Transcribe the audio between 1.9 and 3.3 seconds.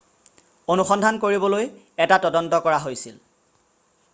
এটা তদন্ত কৰা হৈছিল